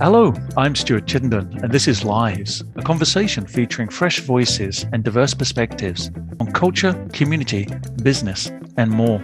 [0.00, 5.34] Hello, I'm Stuart Chittenden, and this is Lives, a conversation featuring fresh voices and diverse
[5.34, 6.10] perspectives
[6.40, 7.68] on culture, community,
[8.02, 9.22] business, and more.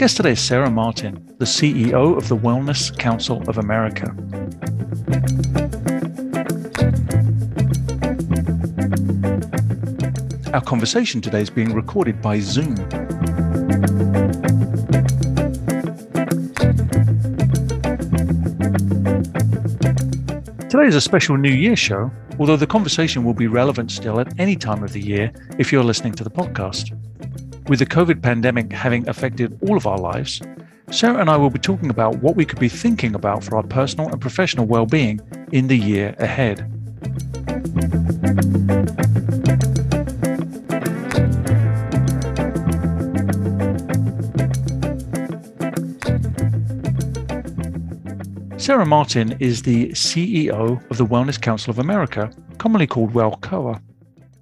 [0.00, 4.06] Guest today is Sarah Martin, the CEO of the Wellness Council of America.
[10.54, 12.76] Our conversation today is being recorded by Zoom.
[20.70, 24.32] Today is a special New Year show, although the conversation will be relevant still at
[24.40, 26.96] any time of the year if you're listening to the podcast.
[27.70, 30.42] With the COVID pandemic having affected all of our lives,
[30.90, 33.62] Sarah and I will be talking about what we could be thinking about for our
[33.62, 35.20] personal and professional well being
[35.52, 36.68] in the year ahead.
[48.60, 53.80] Sarah Martin is the CEO of the Wellness Council of America, commonly called WELCOA.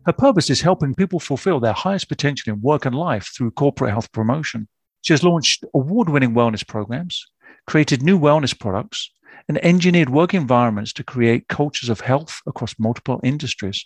[0.07, 3.91] Her purpose is helping people fulfill their highest potential in work and life through corporate
[3.91, 4.69] health promotion.
[5.03, 7.25] She has launched award winning wellness programs,
[7.67, 9.11] created new wellness products,
[9.49, 13.85] and engineered work environments to create cultures of health across multiple industries.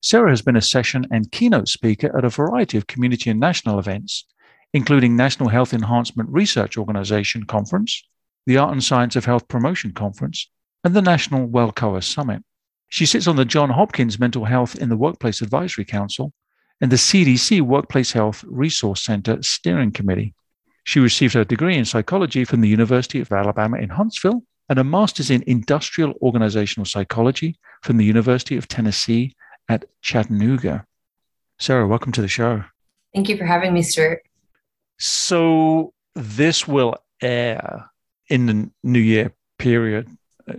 [0.00, 3.78] Sarah has been a session and keynote speaker at a variety of community and national
[3.78, 4.24] events,
[4.72, 8.02] including National Health Enhancement Research Organization Conference,
[8.46, 10.50] the Art and Science of Health Promotion Conference,
[10.84, 12.42] and the National WELCOA Summit.
[12.88, 16.32] She sits on the John Hopkins Mental Health in the Workplace Advisory Council
[16.80, 20.34] and the CDC Workplace Health Resource Center Steering Committee.
[20.84, 24.84] She received her degree in psychology from the University of Alabama in Huntsville and a
[24.84, 29.34] master's in industrial organizational psychology from the University of Tennessee
[29.68, 30.86] at Chattanooga.
[31.58, 32.64] Sarah, welcome to the show.
[33.14, 34.22] Thank you for having me, Stuart.
[34.98, 37.90] So, this will air
[38.28, 40.08] in the new year period,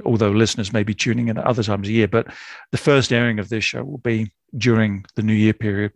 [0.05, 2.27] although listeners may be tuning in at other times of year, but
[2.71, 5.93] the first airing of this show will be during the new year period.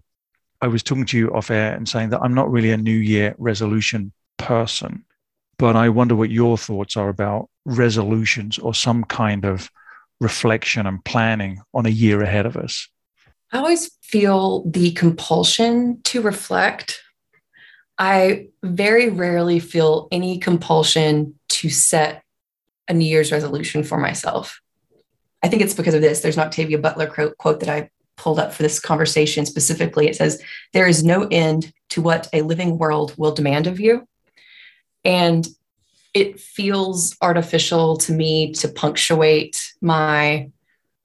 [0.61, 2.91] I was talking to you off air and saying that I'm not really a new
[2.91, 5.03] year resolution person,
[5.57, 9.69] but I wonder what your thoughts are about resolutions or some kind of
[10.19, 12.87] reflection and planning on a year ahead of us.
[13.51, 17.01] I always feel the compulsion to reflect.
[17.99, 22.22] I very rarely feel any compulsion to set
[22.87, 24.61] a New Year's resolution for myself.
[25.41, 26.21] I think it's because of this.
[26.21, 30.07] There's an Octavia Butler quote, quote that I pulled up for this conversation specifically.
[30.07, 34.07] It says, There is no end to what a living world will demand of you.
[35.03, 35.47] And
[36.13, 40.51] it feels artificial to me to punctuate my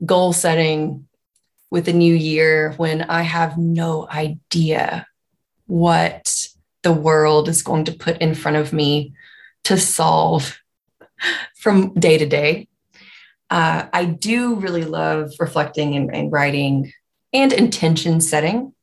[0.05, 1.09] goal setting
[1.71, 5.07] with the new year when I have no idea
[5.67, 6.49] what
[6.83, 9.13] the world is going to put in front of me
[9.65, 10.59] to solve
[11.57, 12.69] from day to day.
[13.51, 16.93] Uh, I do really love reflecting and, and writing
[17.33, 18.75] and intention setting.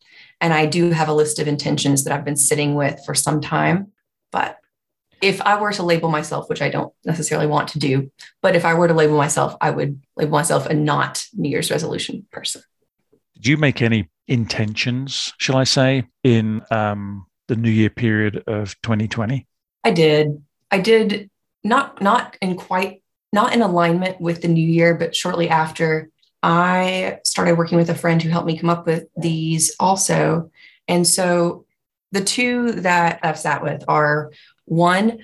[0.41, 3.41] And I do have a list of intentions that I've been sitting with for some
[3.41, 3.91] time.
[4.31, 4.57] But
[5.22, 8.66] if I were to label myself, which I don't necessarily want to do, but if
[8.66, 12.62] I were to label myself, I would label myself a not New Year's resolution person.
[13.35, 18.79] Did you make any intentions, shall I say, in um, the New Year period of
[18.81, 19.47] 2020?
[19.84, 20.44] I did.
[20.72, 21.29] I did
[21.66, 23.02] not not in quite
[23.34, 26.09] not in alignment with the new year, but shortly after,
[26.42, 30.52] I started working with a friend who helped me come up with these also.
[30.88, 31.66] And so
[32.14, 34.31] the two that I've sat with are
[34.66, 35.20] one,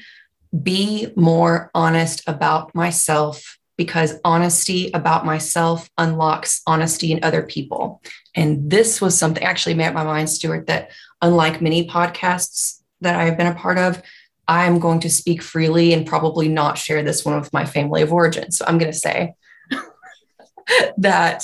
[0.62, 8.02] be more honest about myself because honesty about myself unlocks honesty in other people.
[8.36, 10.92] And this was something actually made up my mind, Stuart, that
[11.22, 14.02] unlike many podcasts that I've been a part of,
[14.48, 18.12] I'm going to speak freely and probably not share this one with my family of
[18.12, 18.52] origin.
[18.52, 19.36] So I'm going to say
[20.98, 21.44] that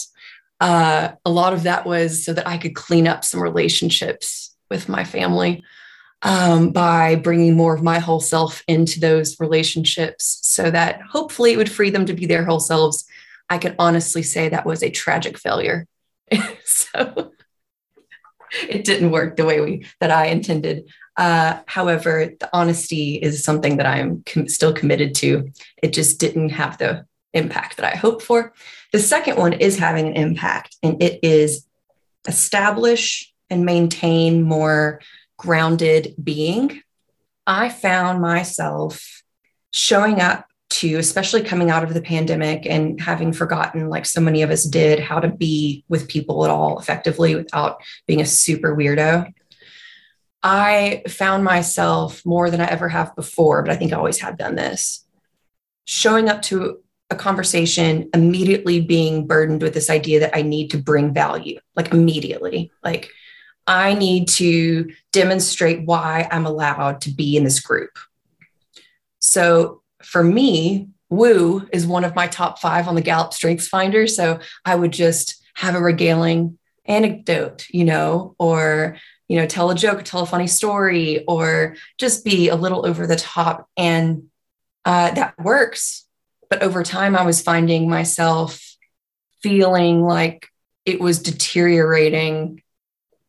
[0.60, 4.90] uh, a lot of that was so that I could clean up some relationships with
[4.90, 5.64] my family
[6.24, 11.58] um, by bringing more of my whole self into those relationships so that hopefully it
[11.58, 13.06] would free them to be their whole selves.
[13.50, 15.88] I can honestly say that was a tragic failure.
[16.66, 17.32] so
[18.68, 20.90] it didn't work the way we that I intended.
[21.18, 25.52] Uh, however, the honesty is something that I'm com- still committed to.
[25.82, 28.54] It just didn't have the impact that I hoped for.
[28.94, 31.66] The second one is having an impact, and it is
[32.28, 35.02] establish and maintain more
[35.38, 36.82] grounded being
[37.48, 39.24] I found myself
[39.72, 44.42] showing up to, especially coming out of the pandemic and having forgotten, like so many
[44.42, 48.76] of us did, how to be with people at all effectively without being a super
[48.76, 49.32] weirdo.
[50.50, 54.38] I found myself more than I ever have before, but I think I always have
[54.38, 55.06] done this,
[55.84, 56.80] showing up to
[57.10, 61.92] a conversation immediately being burdened with this idea that I need to bring value, like
[61.94, 62.72] immediately.
[62.82, 63.10] Like,
[63.68, 68.00] I need to demonstrate why I'm allowed to be in this group.
[69.20, 74.08] So for me, woo is one of my top five on the Gallup Strengths Finder.
[74.08, 78.96] So I would just have a regaling anecdote, you know, or
[79.28, 83.06] you know, tell a joke, tell a funny story, or just be a little over
[83.06, 83.70] the top.
[83.76, 84.30] And
[84.86, 86.06] uh, that works.
[86.50, 88.62] But over time, I was finding myself
[89.42, 90.48] feeling like
[90.86, 92.62] it was deteriorating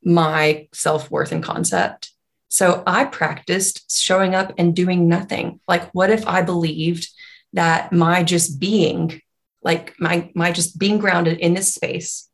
[0.04, 2.12] my self worth and concept.
[2.48, 5.60] So I practiced showing up and doing nothing.
[5.68, 7.08] Like, what if I believed
[7.52, 9.20] that my just being,
[9.62, 12.28] like my my just being grounded in this space,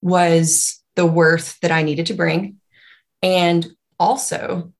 [0.00, 2.59] was the worth that I needed to bring,
[3.22, 3.66] and
[3.98, 4.72] also,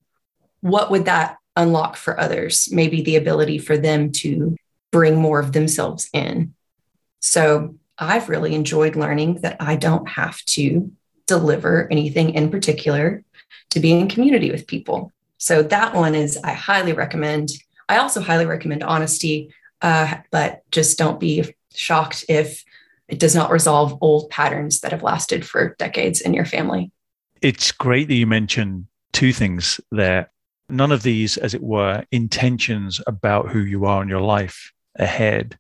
[0.61, 2.69] what would that unlock for others?
[2.73, 4.57] Maybe the ability for them to
[4.91, 6.55] bring more of themselves in.
[7.21, 10.91] So I've really enjoyed learning that I don't have to
[11.27, 13.23] deliver anything in particular
[13.71, 15.13] to be in community with people.
[15.39, 17.51] So that one is, I highly recommend.
[17.89, 22.65] I also highly recommend honesty, uh, but just don't be shocked if
[23.09, 26.91] it does not resolve old patterns that have lasted for decades in your family.
[27.43, 30.31] It's great that you mentioned two things there.
[30.69, 35.59] None of these, as it were, intentions about who you are in your life ahead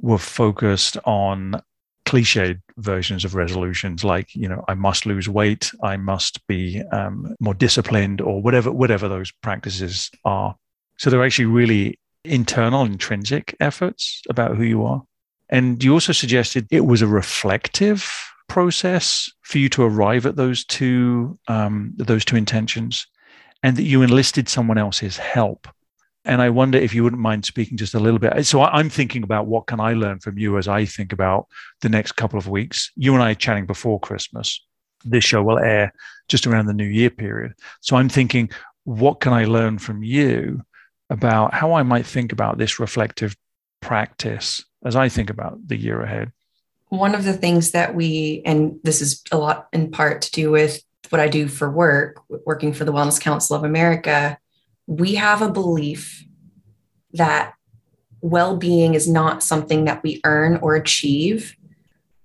[0.00, 1.60] were focused on
[2.04, 7.34] cliched versions of resolutions like you know i must lose weight i must be um,
[7.38, 10.54] more disciplined or whatever whatever those practices are
[10.98, 15.02] so they're actually really internal intrinsic efforts about who you are
[15.48, 20.62] and you also suggested it was a reflective process for you to arrive at those
[20.66, 23.06] two um, those two intentions
[23.62, 25.66] and that you enlisted someone else's help
[26.26, 28.46] and I wonder if you wouldn't mind speaking just a little bit.
[28.46, 31.46] So I'm thinking about what can I learn from you as I think about
[31.80, 32.92] the next couple of weeks.
[32.94, 34.64] You and I are chatting before Christmas.
[35.04, 35.92] This show will air
[36.28, 37.54] just around the New Year period.
[37.80, 38.50] So I'm thinking,
[38.84, 40.62] what can I learn from you
[41.10, 43.34] about how I might think about this reflective
[43.80, 46.30] practice as I think about the year ahead?
[46.92, 50.50] One of the things that we, and this is a lot in part to do
[50.50, 54.36] with what I do for work, working for the Wellness Council of America,
[54.86, 56.22] we have a belief
[57.14, 57.54] that
[58.20, 61.56] well being is not something that we earn or achieve.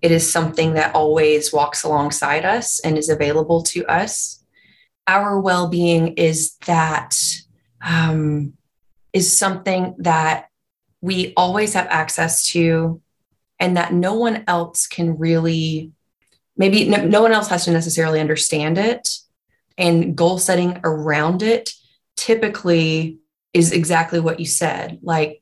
[0.01, 4.43] It is something that always walks alongside us and is available to us.
[5.07, 7.17] Our well being is that
[7.81, 8.51] um,
[9.13, 10.49] is something that
[10.99, 13.01] we always have access to,
[13.59, 15.91] and that no one else can really,
[16.55, 19.09] maybe no, no one else has to necessarily understand it.
[19.77, 21.71] And goal setting around it
[22.15, 23.19] typically
[23.53, 24.99] is exactly what you said.
[25.01, 25.41] Like,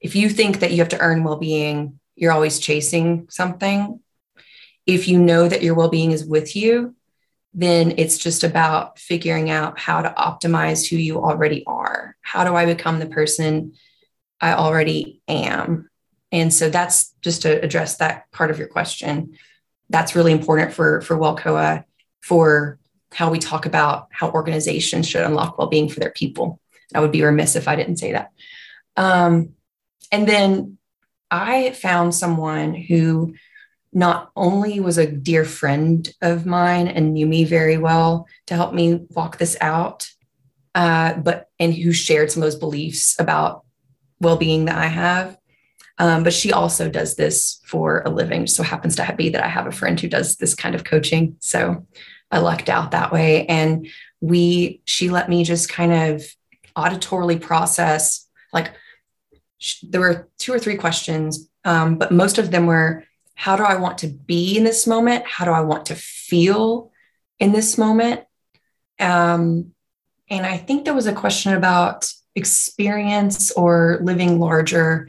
[0.00, 4.00] if you think that you have to earn well being, you're always chasing something.
[4.86, 6.94] If you know that your well being is with you,
[7.54, 12.16] then it's just about figuring out how to optimize who you already are.
[12.20, 13.74] How do I become the person
[14.40, 15.88] I already am?
[16.34, 19.38] And so that's just to address that part of your question.
[19.88, 21.84] That's really important for for WELCOA
[22.22, 22.80] for
[23.12, 26.58] how we talk about how organizations should unlock well-being for their people.
[26.92, 28.32] I would be remiss if I didn't say that.
[28.96, 29.50] Um,
[30.10, 30.78] and then
[31.30, 33.34] I found someone who
[33.92, 38.74] not only was a dear friend of mine and knew me very well to help
[38.74, 40.10] me walk this out,
[40.74, 43.64] uh, but and who shared some of those beliefs about
[44.18, 45.38] well-being that I have.
[45.98, 48.46] Um, but she also does this for a living.
[48.46, 50.84] Just so happens to be that I have a friend who does this kind of
[50.84, 51.36] coaching.
[51.40, 51.86] So
[52.30, 53.46] I lucked out that way.
[53.46, 53.86] And
[54.20, 56.24] we, she let me just kind of
[56.76, 58.72] auditorily process, like,
[59.58, 63.04] sh- there were two or three questions, um, but most of them were
[63.36, 65.26] how do I want to be in this moment?
[65.26, 66.92] How do I want to feel
[67.38, 68.20] in this moment?
[69.00, 69.72] Um,
[70.30, 75.08] and I think there was a question about experience or living larger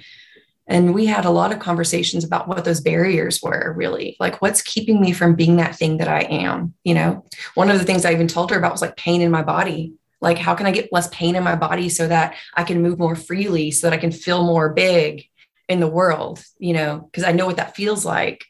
[0.68, 4.18] and we had a lot of conversations about what those barriers were really.
[4.20, 7.26] Like what's keeping me from being that thing that i am you know?
[7.56, 9.94] One of the things i even told her about was like pain in my body.
[10.22, 13.00] Like how can i get less pain in my body so that i can move
[13.00, 15.26] more freely so that i can feel more big
[15.68, 17.00] in the world you know?
[17.12, 18.46] Because i know what that feels like.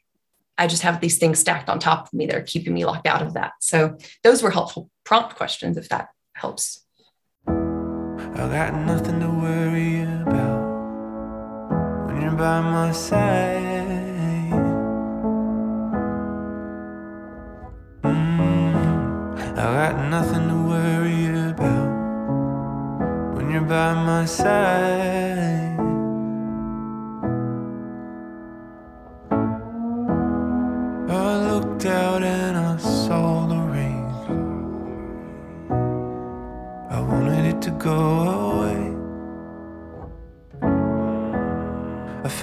[0.57, 3.07] I just have these things stacked on top of me that are keeping me locked
[3.07, 3.53] out of that.
[3.59, 6.85] So those were helpful prompt questions if that helps.
[7.47, 9.94] I got nothing to worry
[12.35, 14.51] by my side.
[18.03, 25.79] Mm, I got nothing to worry about when you're by my side.
[31.09, 32.14] I looked out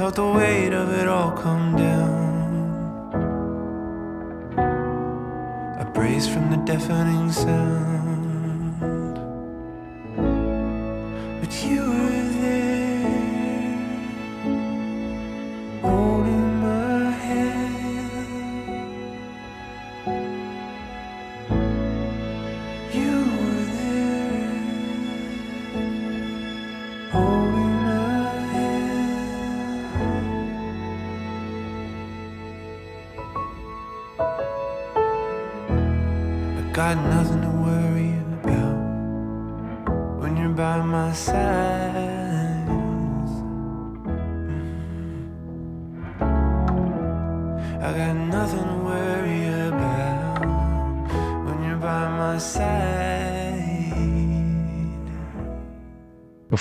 [0.03, 2.19] felt the weight of it all come down.
[5.79, 8.02] I braced from the deafening sound.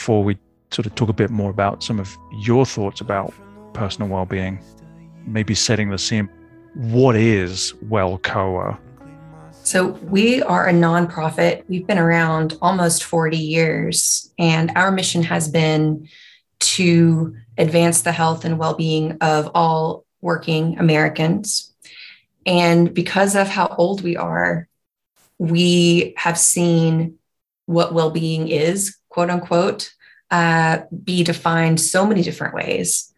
[0.01, 0.35] Before we
[0.71, 3.35] sort of talk a bit more about some of your thoughts about
[3.73, 4.59] personal well-being,
[5.27, 6.27] maybe setting the scene.
[6.73, 8.79] What is WELCOA?
[9.51, 11.65] So, we are a nonprofit.
[11.67, 16.09] We've been around almost 40 years, and our mission has been
[16.61, 21.75] to advance the health and well being of all working Americans.
[22.47, 24.67] And because of how old we are,
[25.37, 27.19] we have seen
[27.67, 29.93] what well being is, quote unquote,
[30.31, 33.13] uh, be defined so many different ways.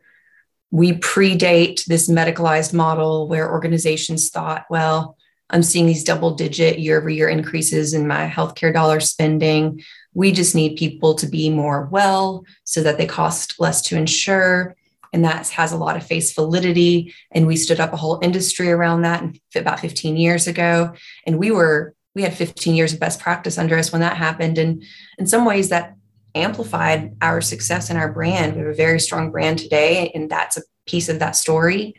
[0.71, 5.15] We predate this medicalized model where organizations thought, well,
[5.51, 9.83] I'm seeing these double digit year over year increases in my healthcare dollar spending.
[10.15, 14.75] We just need people to be more well so that they cost less to insure.
[15.13, 17.13] And that has a lot of face validity.
[17.31, 19.23] And we stood up a whole industry around that
[19.55, 20.93] about 15 years ago.
[21.27, 24.57] And we were, we had 15 years of best practice under us when that happened.
[24.57, 24.83] And
[25.17, 25.95] in some ways, that
[26.35, 28.53] amplified our success and our brand.
[28.53, 31.95] We have a very strong brand today, and that's a piece of that story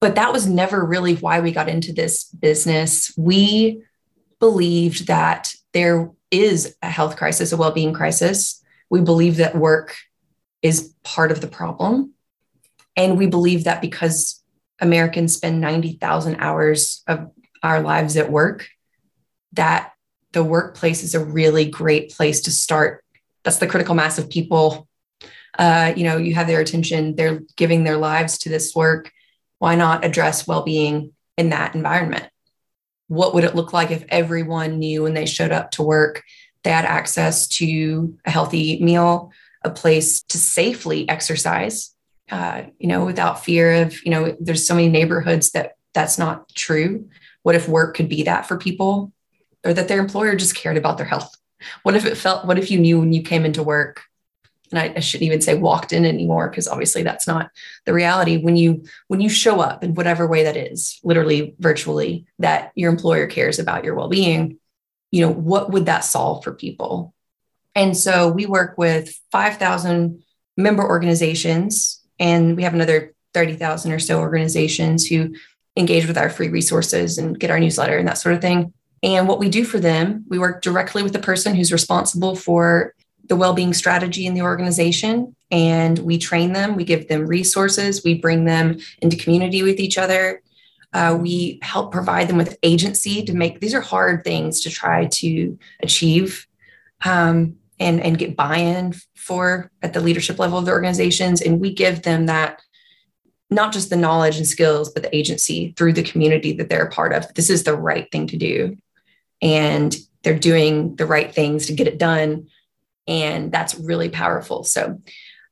[0.00, 3.12] but that was never really why we got into this business.
[3.16, 3.82] We
[4.38, 8.62] believed that there is a health crisis, a well being crisis.
[8.90, 9.96] We believe that work
[10.62, 12.14] is part of the problem.
[12.96, 14.42] And we believe that because
[14.80, 17.30] Americans spend 90,000 hours of
[17.62, 18.68] our lives at work,
[19.52, 19.92] that
[20.32, 23.04] the workplace is a really great place to start.
[23.44, 24.88] That's the critical mass of people.
[25.58, 29.10] Uh, you know, you have their attention, they're giving their lives to this work
[29.58, 32.28] why not address well-being in that environment
[33.08, 36.22] what would it look like if everyone knew when they showed up to work
[36.62, 39.32] they had access to a healthy meal
[39.64, 41.94] a place to safely exercise
[42.30, 46.48] uh, you know without fear of you know there's so many neighborhoods that that's not
[46.54, 47.08] true.
[47.42, 49.12] What if work could be that for people?
[49.64, 51.34] Or that their employer just cared about their health?
[51.82, 54.02] What if it felt what if you knew when you came into work?
[54.70, 57.50] And I, I shouldn't even say walked in anymore because obviously that's not
[57.84, 58.36] the reality.
[58.36, 62.92] When you when you show up in whatever way that is literally virtually that your
[62.92, 64.58] employer cares about your well-being
[65.10, 67.12] you know what would that solve for people?
[67.74, 70.22] And so we work with 5000
[70.56, 75.34] member organizations and we have another 30,000 or so organizations who
[75.78, 78.72] engage with our free resources and get our newsletter and that sort of thing.
[79.02, 82.94] And what we do for them, we work directly with the person who's responsible for
[83.28, 88.14] the well-being strategy in the organization and we train them we give them resources we
[88.14, 90.42] bring them into community with each other.
[90.94, 95.04] Uh, we help provide them with agency to make these are hard things to try
[95.04, 96.46] to achieve
[97.04, 101.42] um, and, and get buy-in for at the leadership level of the organizations.
[101.42, 102.62] And we give them that
[103.50, 106.90] not just the knowledge and skills but the agency through the community that they're a
[106.90, 108.76] part of this is the right thing to do
[109.40, 112.46] and they're doing the right things to get it done
[113.08, 114.62] and that's really powerful.
[114.62, 115.00] So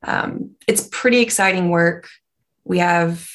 [0.03, 2.07] um, it's pretty exciting work.
[2.63, 3.27] We have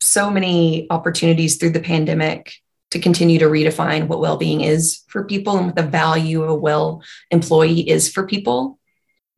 [0.00, 2.52] so many opportunities through the pandemic
[2.90, 6.54] to continue to redefine what well-being is for people and what the value of a
[6.54, 8.78] well employee is for people.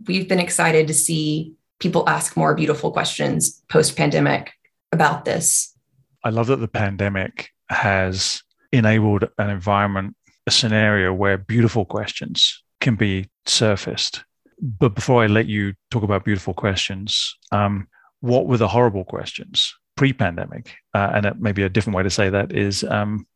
[0.06, 4.52] We've been excited to see people ask more beautiful questions post pandemic
[4.92, 5.76] about this.
[6.24, 10.14] I love that the pandemic has enabled an environment,
[10.46, 14.24] a scenario where beautiful questions can be surfaced.
[14.60, 17.88] But before I let you talk about beautiful questions, um,
[18.20, 20.74] what were the horrible questions pre-pandemic?
[20.94, 23.26] Uh, and maybe a different way to say that is, um,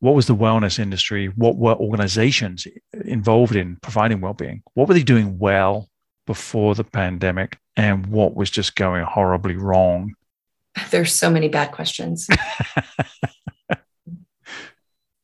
[0.00, 1.28] what was the wellness industry?
[1.28, 2.66] What were organizations
[3.06, 4.62] involved in providing well-being?
[4.74, 5.88] What were they doing well
[6.26, 10.12] before the pandemic, and what was just going horribly wrong?
[10.90, 12.28] There's so many bad questions.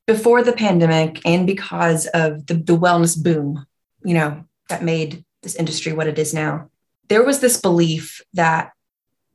[0.06, 3.64] before the pandemic, and because of the, the wellness boom,
[4.04, 6.70] you know, that made this industry what it is now,
[7.08, 8.72] there was this belief that,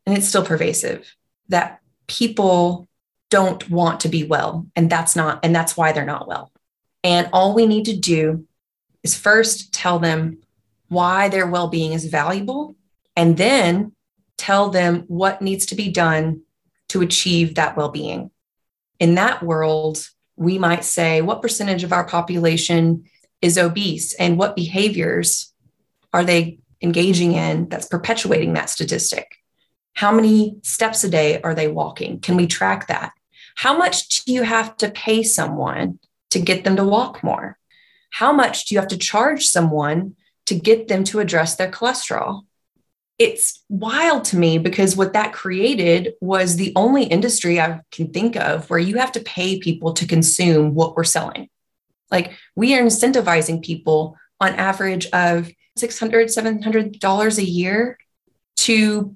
[0.06, 1.16] and it's still pervasive,
[1.50, 2.88] that people
[3.30, 4.68] don't want to be well.
[4.76, 6.52] And that's not, and that's why they're not well.
[7.04, 8.46] And all we need to do
[9.04, 10.40] is first tell them
[10.90, 12.76] why their well being is valuable,
[13.16, 13.94] and then
[14.38, 16.42] tell them what needs to be done
[16.90, 18.32] to achieve that well being.
[19.00, 23.06] In that world, we might say, what percentage of our population
[23.42, 25.54] is obese and what behaviors
[26.14, 29.36] are they engaging in that's perpetuating that statistic?
[29.94, 32.20] How many steps a day are they walking?
[32.20, 33.14] Can we track that?
[33.56, 37.58] How much do you have to pay someone to get them to walk more?
[38.12, 40.16] How much do you have to charge someone
[40.46, 42.46] to get them to address their cholesterol?
[43.20, 48.36] It's wild to me because what that created was the only industry I can think
[48.36, 51.50] of where you have to pay people to consume what we're selling.
[52.12, 57.98] Like we are incentivizing people on average of $600, $700 a year
[58.58, 59.16] to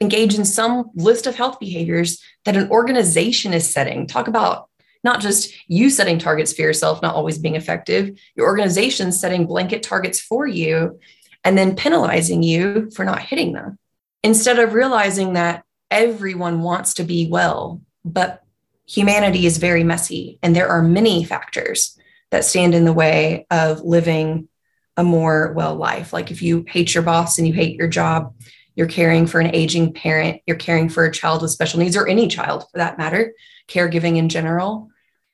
[0.00, 4.06] engage in some list of health behaviors that an organization is setting.
[4.06, 4.68] Talk about
[5.04, 9.82] not just you setting targets for yourself, not always being effective, your organization setting blanket
[9.82, 10.98] targets for you
[11.44, 13.78] and then penalizing you for not hitting them.
[14.22, 18.42] Instead of realizing that everyone wants to be well, but
[18.86, 21.98] humanity is very messy and there are many factors
[22.30, 24.48] that stand in the way of living
[24.96, 26.12] a more well life.
[26.12, 28.34] Like if you hate your boss and you hate your job,
[28.74, 32.08] you're caring for an aging parent, you're caring for a child with special needs, or
[32.08, 33.34] any child for that matter,
[33.68, 34.88] caregiving in general,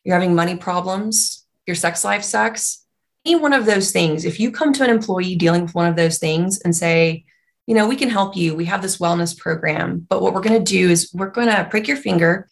[0.04, 2.84] you're having money problems, your sex life sucks,
[3.24, 5.96] any one of those things, if you come to an employee dealing with one of
[5.96, 7.24] those things and say,
[7.66, 10.64] you know, we can help you, we have this wellness program, but what we're going
[10.64, 12.48] to do is we're going to prick your finger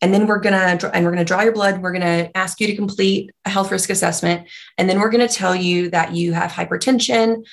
[0.00, 2.36] and then we're going to and we're going to draw your blood we're going to
[2.36, 5.88] ask you to complete a health risk assessment and then we're going to tell you
[5.90, 7.44] that you have hypertension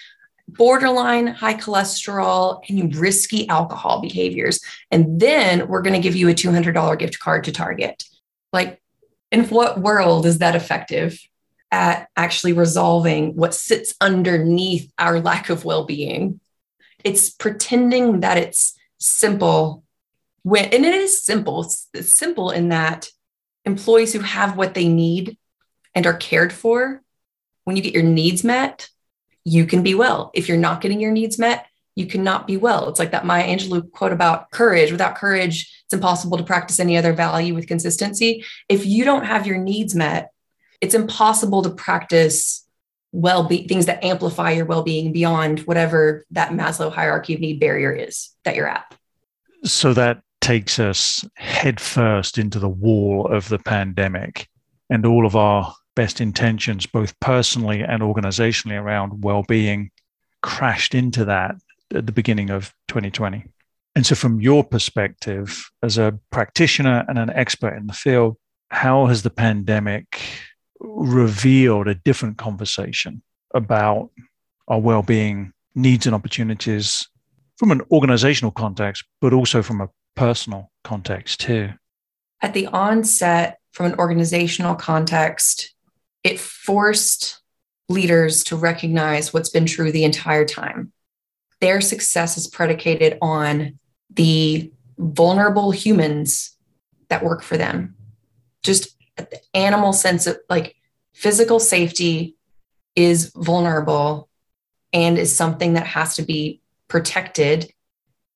[0.57, 4.59] borderline high cholesterol and risky alcohol behaviors
[4.91, 8.03] and then we're going to give you a $200 gift card to target.
[8.51, 8.81] Like
[9.31, 11.19] in what world is that effective
[11.71, 16.39] at actually resolving what sits underneath our lack of well-being.
[17.03, 19.84] It's pretending that it's simple
[20.43, 21.71] when and it is simple.
[21.93, 23.10] It's simple in that
[23.65, 25.38] employees who have what they need
[25.93, 27.01] and are cared for
[27.63, 28.89] when you get your needs met
[29.45, 30.32] you can be well.
[30.34, 32.88] If you're not getting your needs met you cannot be well.
[32.88, 34.91] It's like that maya angelou quote about courage.
[34.91, 38.43] Without courage it's impossible to practice any other value with consistency.
[38.67, 40.32] If you don't have your needs met
[40.81, 42.65] it's impossible to practice
[43.11, 47.91] well be things that amplify your well-being beyond whatever that maslow hierarchy of need barrier
[47.91, 48.95] is that you're at.
[49.63, 54.47] So that takes us headfirst into the wall of the pandemic
[54.89, 59.91] and all of our best intentions both personally and organizationally around well-being
[60.41, 61.55] crashed into that
[61.93, 63.43] at the beginning of 2020
[63.95, 68.37] and so from your perspective as a practitioner and an expert in the field
[68.69, 70.21] how has the pandemic
[70.79, 73.21] revealed a different conversation
[73.53, 74.09] about
[74.67, 77.07] our well-being needs and opportunities
[77.57, 81.69] from an organizational context but also from a personal context too.
[82.41, 85.73] At the onset from an organizational context
[86.23, 87.41] it forced
[87.87, 90.91] leaders to recognize what's been true the entire time.
[91.59, 96.55] Their success is predicated on the vulnerable humans
[97.09, 97.95] that work for them.
[98.63, 100.75] Just the animal sense of like
[101.13, 102.36] physical safety
[102.95, 104.29] is vulnerable
[104.93, 107.71] and is something that has to be protected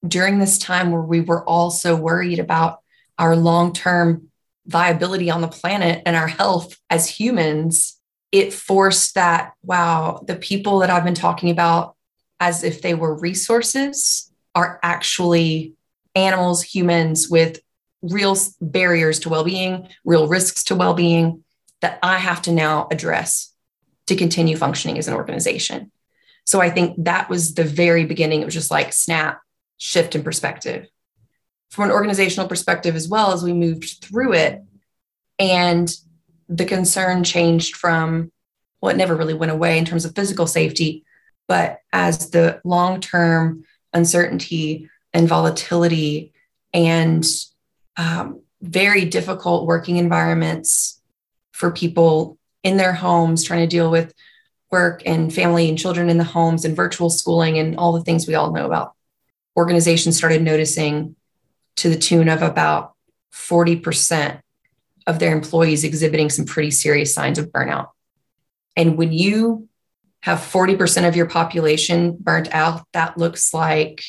[0.08, 2.80] during this time where we were all so worried about
[3.18, 4.30] our long term
[4.66, 8.00] viability on the planet and our health as humans.
[8.32, 11.96] It forced that, wow, the people that I've been talking about
[12.40, 15.74] as if they were resources are actually
[16.16, 17.60] animals, humans with
[18.04, 21.44] real barriers to well being, real risks to well being
[21.82, 23.52] that I have to now address
[24.08, 25.92] to continue functioning as an organization.
[26.46, 28.42] So I think that was the very beginning.
[28.42, 29.40] It was just like snap,
[29.78, 30.88] shift in perspective.
[31.72, 34.62] From an organizational perspective, as well as we moved through it,
[35.40, 35.92] and
[36.50, 38.32] the concern changed from
[38.82, 41.06] well, it never really went away in terms of physical safety.
[41.48, 43.64] But as the long term
[43.94, 46.34] uncertainty and volatility
[46.74, 47.26] and
[47.98, 51.02] um, very difficult working environments
[51.52, 54.14] for people in their homes trying to deal with
[54.72, 58.26] work and family and children in the homes and virtual schooling and all the things
[58.26, 58.94] we all know about.
[59.56, 61.16] Organizations started noticing
[61.76, 62.94] to the tune of about
[63.34, 64.42] 40%
[65.06, 67.90] of their employees exhibiting some pretty serious signs of burnout.
[68.76, 69.68] And when you
[70.22, 74.04] have 40% of your population burnt out, that looks like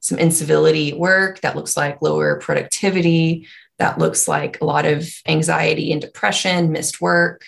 [0.00, 3.46] some incivility at work, that looks like lower productivity,
[3.78, 7.44] that looks like a lot of anxiety and depression, missed work.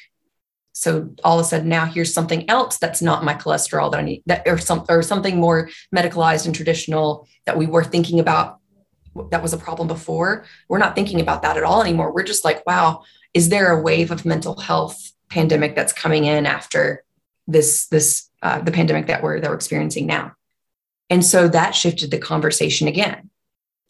[0.73, 4.03] So all of a sudden now here's something else that's not my cholesterol that I
[4.03, 8.59] need that or some or something more medicalized and traditional that we were thinking about
[9.31, 10.47] that was a problem before.
[10.69, 12.13] We're not thinking about that at all anymore.
[12.13, 16.47] We're just like, wow, is there a wave of mental health pandemic that's coming in
[16.47, 17.05] after
[17.47, 20.33] this this uh, the pandemic that we're that we're experiencing now?
[21.13, 23.29] And so that shifted the conversation again.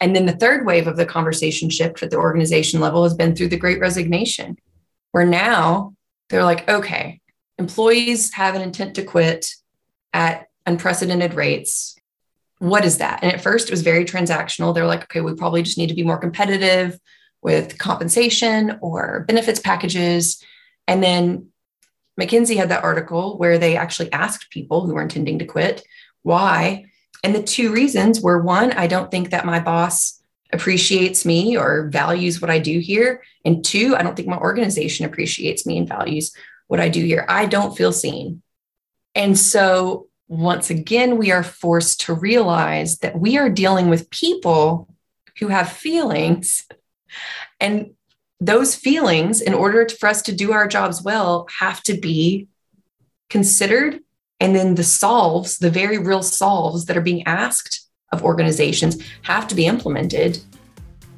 [0.01, 3.37] And then the third wave of the conversation shift at the organization level has been
[3.37, 4.59] through the great resignation,
[5.13, 5.95] where now
[6.29, 7.21] they're like, okay,
[7.59, 9.55] employees have an intent to quit
[10.13, 11.95] at unprecedented rates.
[12.59, 13.21] What is that?
[13.23, 14.75] And at first, it was very transactional.
[14.75, 16.99] They're like, okay, we probably just need to be more competitive
[17.41, 20.43] with compensation or benefits packages.
[20.89, 21.51] And then
[22.21, 25.85] McKinsey had that article where they actually asked people who were intending to quit
[26.25, 26.87] why
[27.23, 30.21] and the two reasons were one, I don't think that my boss
[30.53, 33.23] appreciates me or values what I do here.
[33.45, 36.35] And two, I don't think my organization appreciates me and values
[36.67, 37.25] what I do here.
[37.29, 38.43] I don't feel seen.
[39.15, 44.89] And so, once again, we are forced to realize that we are dealing with people
[45.39, 46.67] who have feelings.
[47.61, 47.93] And
[48.41, 52.49] those feelings, in order for us to do our jobs well, have to be
[53.29, 54.01] considered
[54.43, 59.47] and then the solves, the very real solves that are being asked of organizations have
[59.47, 60.41] to be implemented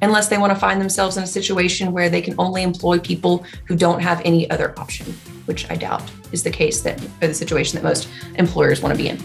[0.03, 3.43] unless they want to find themselves in a situation where they can only employ people
[3.67, 5.07] who don't have any other option,
[5.45, 9.03] which I doubt is the case that or the situation that most employers want to
[9.03, 9.17] be in.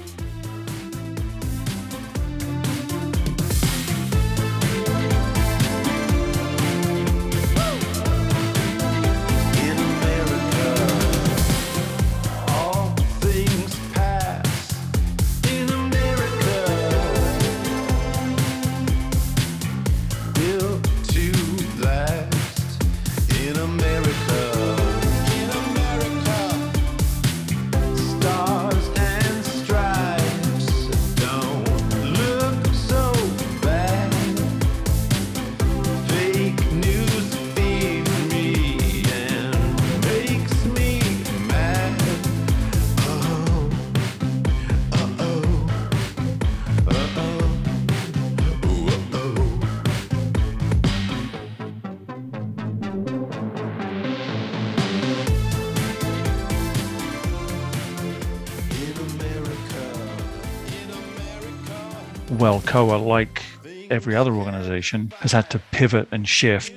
[62.71, 63.43] COA, like
[63.91, 66.73] every other organization, has had to pivot and shift.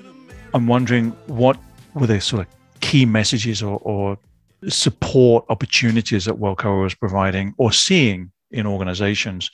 [0.56, 1.58] I'm wondering what
[1.94, 2.48] were the sort of
[2.80, 4.18] key messages or, or
[4.68, 9.52] support opportunities that WELCOA was providing or seeing in organizations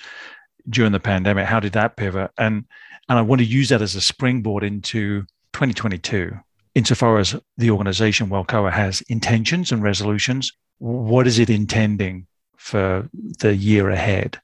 [0.69, 1.45] during the pandemic?
[1.45, 2.31] How did that pivot?
[2.37, 2.65] And
[3.09, 5.23] and I want to use that as a springboard into
[5.53, 6.31] 2022.
[6.75, 13.55] Insofar as the organization WELCOA has intentions and resolutions, what is it intending for the
[13.55, 14.39] year ahead?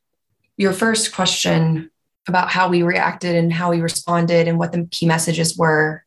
[0.57, 1.91] Your first question
[2.27, 6.03] about how we reacted and how we responded and what the key messages were,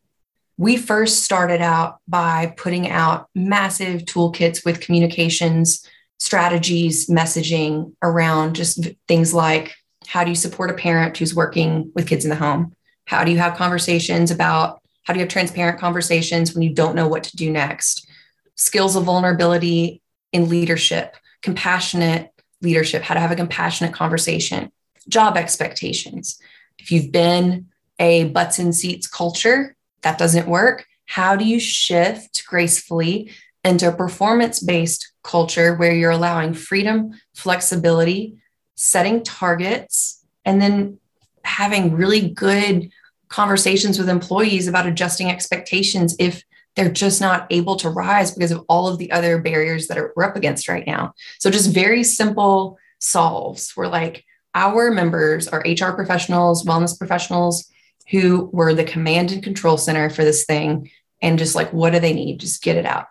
[0.57, 5.87] we first started out by putting out massive toolkits with communications,
[6.19, 9.75] strategies, messaging around just things like
[10.09, 12.75] how do you support a parent who's working with kids in the home?
[13.05, 16.95] How do you have conversations about how do you have transparent conversations when you don't
[16.95, 18.09] know what to do next?
[18.57, 24.71] Skills of vulnerability in leadership, compassionate leadership, how to have a compassionate conversation,
[25.09, 26.39] job expectations.
[26.79, 27.67] If you've been
[27.99, 30.87] a butts and seats culture, that doesn't work.
[31.07, 33.33] How do you shift gracefully
[33.65, 38.39] into a performance based culture where you're allowing freedom, flexibility,
[38.77, 40.99] setting targets, and then
[41.45, 42.91] having really good
[43.29, 46.43] conversations with employees about adjusting expectations if
[46.79, 50.13] they're just not able to rise because of all of the other barriers that are,
[50.15, 51.13] we're up against right now.
[51.41, 53.73] So just very simple solves.
[53.77, 57.69] We're like our members are HR professionals, wellness professionals
[58.11, 60.89] who were the command and control center for this thing.
[61.21, 62.39] And just like, what do they need?
[62.39, 63.07] Just get it out.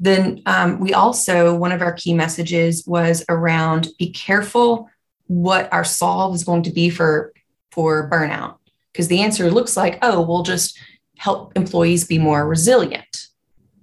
[0.00, 4.88] Then um, we also, one of our key messages was around be careful
[5.26, 7.34] what our solve is going to be for,
[7.70, 8.56] for burnout.
[8.92, 10.78] Because the answer looks like, oh, we'll just
[11.18, 13.26] help employees be more resilient.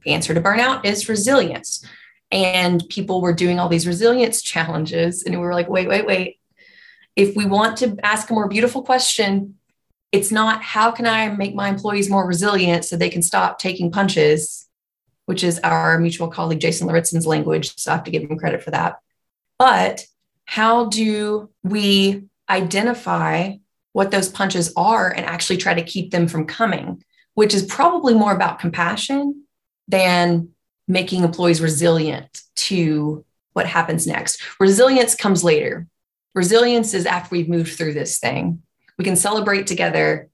[0.03, 1.85] The answer to burnout is resilience.
[2.31, 5.23] And people were doing all these resilience challenges.
[5.23, 6.39] And we were like, wait, wait, wait.
[7.15, 9.55] If we want to ask a more beautiful question,
[10.11, 13.91] it's not how can I make my employees more resilient so they can stop taking
[13.91, 14.67] punches,
[15.25, 17.75] which is our mutual colleague Jason Lauritsen's language.
[17.77, 18.99] So I have to give him credit for that.
[19.59, 20.05] But
[20.45, 23.55] how do we identify
[23.91, 27.03] what those punches are and actually try to keep them from coming,
[27.35, 29.43] which is probably more about compassion
[29.87, 30.49] than
[30.87, 34.41] making employees resilient to what happens next.
[34.59, 35.87] Resilience comes later.
[36.33, 38.61] Resilience is after we've moved through this thing.
[38.97, 40.29] We can celebrate together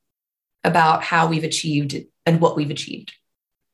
[0.64, 3.14] about how we've achieved and what we've achieved.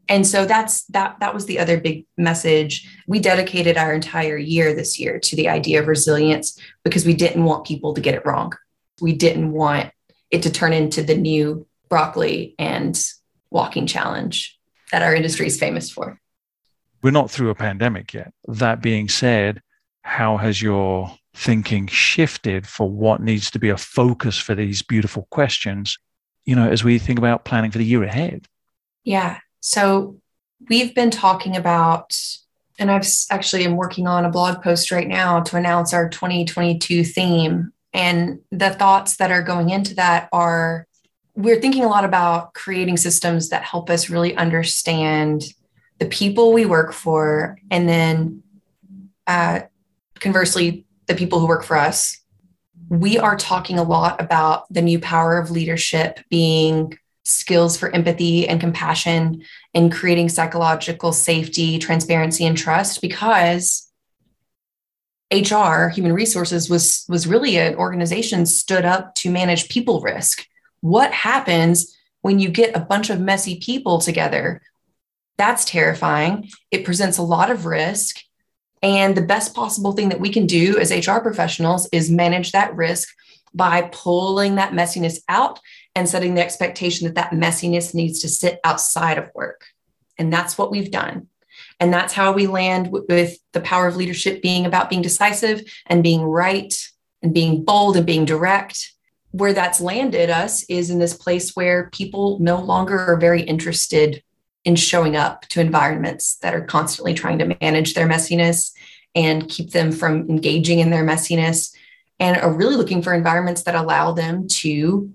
[0.10, 2.90] And so that's that that was the other big message.
[3.08, 7.44] We dedicated our entire year this year to the idea of resilience because we didn't
[7.44, 8.54] want people to get it wrong.
[9.02, 9.92] We didn't want
[10.32, 13.02] it to turn into the new broccoli and
[13.50, 14.58] walking challenge
[14.92, 16.20] that our industry is famous for.
[17.02, 18.34] We're not through a pandemic yet.
[18.48, 19.62] That being said,
[20.02, 25.28] how has your thinking shifted for what needs to be a focus for these beautiful
[25.30, 25.98] questions,
[26.46, 28.48] you know, as we think about planning for the year ahead?
[29.04, 29.38] Yeah.
[29.60, 30.20] So
[30.68, 32.20] we've been talking about,
[32.80, 37.04] and I've actually am working on a blog post right now to announce our 2022
[37.04, 37.72] theme.
[37.94, 40.87] And the thoughts that are going into that are
[41.38, 45.44] we're thinking a lot about creating systems that help us really understand
[46.00, 48.42] the people we work for, and then
[49.28, 49.60] uh,
[50.20, 52.20] conversely, the people who work for us.
[52.90, 58.48] We are talking a lot about the new power of leadership being skills for empathy
[58.48, 59.44] and compassion
[59.76, 63.92] and creating psychological safety, transparency, and trust because
[65.32, 70.48] HR, human resources, was, was really an organization stood up to manage people risk.
[70.82, 74.62] What happens when you get a bunch of messy people together?
[75.38, 76.50] That's terrifying.
[76.72, 78.18] It presents a lot of risk.
[78.84, 82.76] And the best possible thing that we can do as HR professionals is manage that
[82.76, 83.10] risk
[83.54, 85.60] by pulling that messiness out
[85.96, 89.66] and setting the expectation that that messiness needs to sit outside of work.
[90.18, 91.28] And that's what we've done.
[91.80, 96.04] And that's how we land with the power of leadership being about being decisive and
[96.04, 96.76] being right
[97.22, 98.94] and being bold and being direct.
[99.32, 104.24] Where that's landed us is in this place where people no longer are very interested
[104.64, 108.72] in showing up to environments that are constantly trying to manage their messiness
[109.16, 111.74] and keep them from engaging in their messiness
[112.20, 115.14] and are really looking for environments that allow them to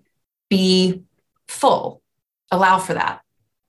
[0.49, 1.03] be
[1.49, 2.03] full,
[2.51, 3.21] allow for that.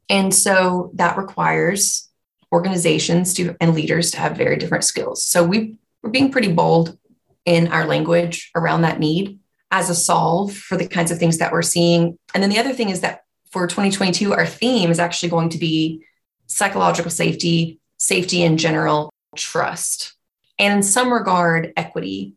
[0.10, 2.10] And so that requires
[2.52, 5.24] organizations to and leaders to have very different skills.
[5.24, 6.98] So we we're being pretty bold
[7.46, 9.40] in our language around that need
[9.74, 12.16] as a solve for the kinds of things that we're seeing.
[12.36, 15.58] And then the other thing is that for 2022, our theme is actually going to
[15.58, 16.06] be
[16.46, 20.14] psychological safety, safety in general, trust,
[20.60, 22.36] and in some regard, equity.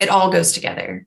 [0.00, 1.06] It all goes together.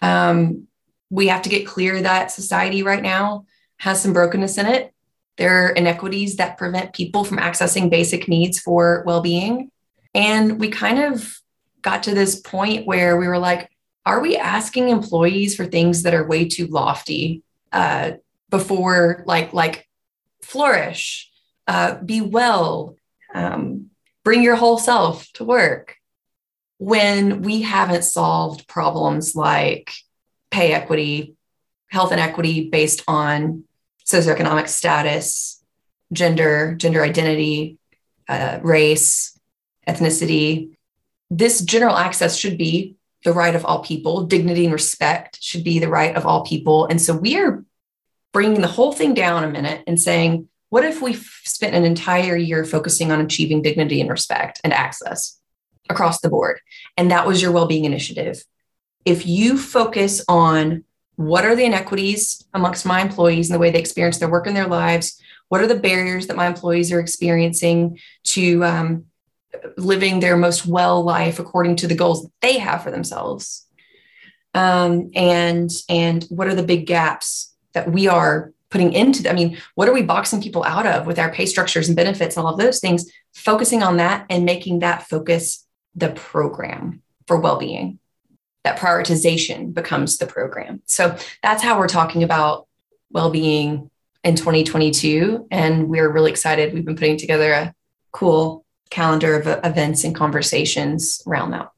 [0.00, 0.68] Um,
[1.10, 3.46] we have to get clear that society right now
[3.78, 4.94] has some brokenness in it.
[5.38, 9.72] There are inequities that prevent people from accessing basic needs for well being.
[10.14, 11.36] And we kind of
[11.82, 13.68] got to this point where we were like,
[14.06, 17.42] are we asking employees for things that are way too lofty?
[17.72, 18.12] Uh,
[18.54, 19.88] before like like
[20.40, 21.28] flourish
[21.66, 22.96] uh, be well
[23.34, 23.90] um,
[24.22, 25.96] bring your whole self to work
[26.78, 29.92] when we haven't solved problems like
[30.52, 31.34] pay equity
[31.88, 33.64] health inequity based on
[34.06, 35.60] socioeconomic status
[36.12, 37.76] gender gender identity
[38.28, 39.36] uh, race
[39.88, 40.76] ethnicity
[41.28, 45.78] this general access should be the right of all people dignity and respect should be
[45.78, 47.64] the right of all people and so we are
[48.34, 52.36] bringing the whole thing down a minute and saying, what if we spent an entire
[52.36, 55.40] year focusing on achieving dignity and respect and access
[55.88, 56.60] across the board?
[56.98, 58.44] And that was your well being initiative.
[59.06, 60.84] If you focus on
[61.14, 64.54] what are the inequities amongst my employees and the way they experience their work in
[64.54, 69.04] their lives, what are the barriers that my employees are experiencing to um,
[69.76, 73.66] living their most well life according to the goals they have for themselves?
[74.54, 79.56] Um, and and what are the big gaps that we are putting into i mean
[79.76, 82.52] what are we boxing people out of with our pay structures and benefits and all
[82.52, 85.64] of those things focusing on that and making that focus
[85.94, 87.98] the program for well-being?
[88.64, 90.82] That prioritization becomes the program.
[90.86, 92.66] So that's how we're talking about
[93.10, 93.90] well-being
[94.22, 96.72] in 2022 and we're really excited.
[96.72, 97.74] We've been putting together a
[98.10, 101.70] cool calendar of events and conversations around that.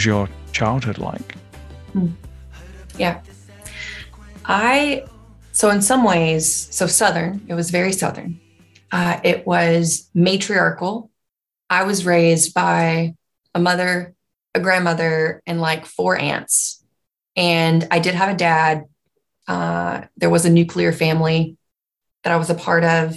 [0.00, 1.34] Was your childhood like?
[1.92, 2.08] Hmm.
[2.96, 3.20] Yeah.
[4.46, 5.04] I,
[5.52, 8.40] so in some ways, so Southern, it was very Southern.
[8.90, 11.10] Uh, it was matriarchal.
[11.68, 13.14] I was raised by
[13.54, 14.14] a mother,
[14.54, 16.82] a grandmother, and like four aunts.
[17.36, 18.84] And I did have a dad.
[19.46, 21.58] Uh, there was a nuclear family
[22.24, 23.16] that I was a part of.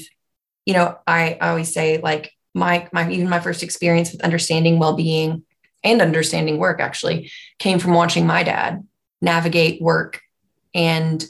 [0.66, 4.80] You know, I, I always say like my my even my first experience with understanding
[4.80, 5.44] well-being
[5.84, 8.86] and understanding work actually came from watching my dad
[9.22, 10.22] navigate work
[10.74, 11.26] and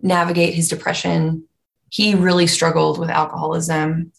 [0.00, 1.44] navigate his depression.
[1.90, 4.12] He really struggled with alcoholism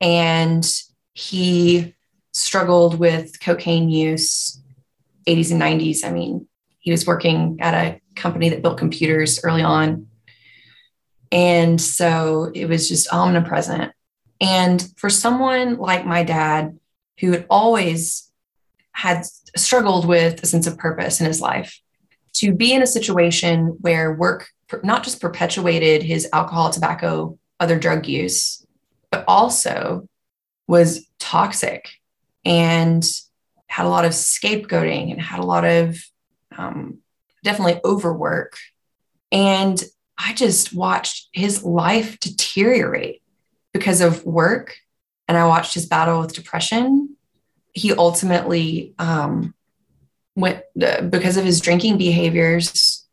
[0.00, 0.66] and
[1.14, 1.94] he
[2.32, 4.60] struggled with cocaine use
[5.26, 6.04] 80s and 90s.
[6.04, 6.46] I mean,
[6.78, 10.08] he was working at a company that built computers early on.
[11.32, 13.92] And so it was just omnipresent.
[14.40, 16.78] And for someone like my dad,
[17.20, 18.30] who had always
[18.96, 21.78] had struggled with a sense of purpose in his life.
[22.36, 24.48] To be in a situation where work
[24.82, 28.66] not just perpetuated his alcohol, tobacco, other drug use,
[29.10, 30.08] but also
[30.66, 31.90] was toxic
[32.46, 33.06] and
[33.66, 36.02] had a lot of scapegoating and had a lot of
[36.56, 36.98] um,
[37.44, 38.56] definitely overwork.
[39.30, 39.82] And
[40.16, 43.22] I just watched his life deteriorate
[43.74, 44.74] because of work.
[45.28, 47.15] And I watched his battle with depression
[47.76, 49.54] he ultimately um,
[50.34, 53.06] went uh, because of his drinking behaviors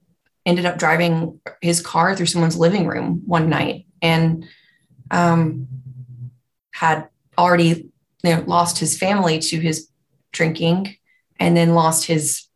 [0.46, 4.46] ended up driving his car through someone's living room one night and
[5.12, 5.68] um,
[6.72, 7.92] had already
[8.24, 9.90] you know, lost his family to his
[10.32, 10.96] drinking
[11.40, 12.48] and then lost his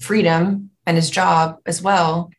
[0.00, 2.30] freedom and his job as well.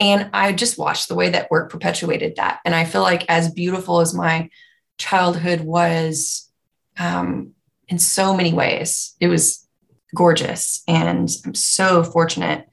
[0.00, 2.60] And i just watched the way that work perpetuated that.
[2.66, 4.50] And i feel like as beautiful as my
[4.98, 6.50] childhood was
[6.98, 7.53] um,
[7.88, 9.14] in so many ways.
[9.20, 9.66] It was
[10.14, 10.82] gorgeous.
[10.86, 12.68] And I'm so fortunate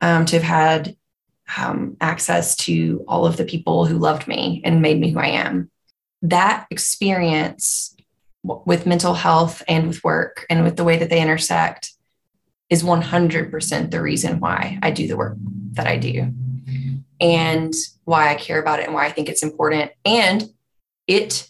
[0.00, 0.96] um, to have had
[1.56, 5.28] um, access to all of the people who loved me and made me who I
[5.28, 5.70] am.
[6.22, 7.94] That experience
[8.42, 11.92] with mental health and with work and with the way that they intersect
[12.68, 15.36] is 100% the reason why I do the work
[15.72, 16.32] that I do
[17.20, 17.72] and
[18.04, 19.92] why I care about it and why I think it's important.
[20.04, 20.44] And
[21.06, 21.48] it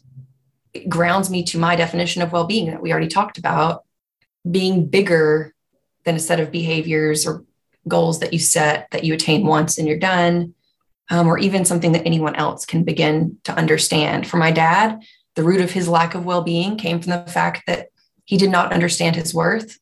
[0.88, 3.84] grounds me to my definition of well-being that we already talked about
[4.48, 5.54] being bigger
[6.04, 7.44] than a set of behaviors or
[7.88, 10.54] goals that you set that you attain once and you're done
[11.10, 14.26] um, or even something that anyone else can begin to understand.
[14.26, 15.02] For my dad
[15.34, 17.88] the root of his lack of well-being came from the fact that
[18.24, 19.78] he did not understand his worth.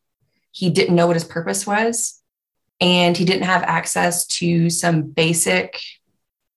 [0.50, 2.20] He didn't know what his purpose was
[2.80, 5.80] and he didn't have access to some basic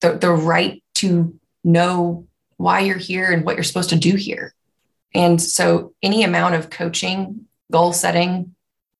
[0.01, 2.26] the, the right to know
[2.57, 4.53] why you're here and what you're supposed to do here.
[5.13, 8.55] And so any amount of coaching, goal setting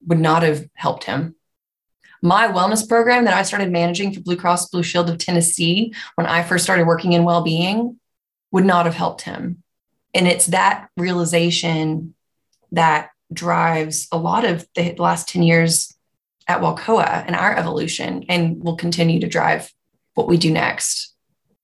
[0.05, 1.36] would not have helped him.
[2.22, 6.26] My wellness program that I started managing for Blue Cross Blue Shield of Tennessee when
[6.26, 7.99] I first started working in well being
[8.51, 9.64] would not have helped him.
[10.14, 12.16] And it's that realization
[12.72, 15.93] that drives a lot of the last 10 years
[16.47, 19.72] at WELCOA and our evolution and will continue to drive
[20.14, 21.14] what we do next.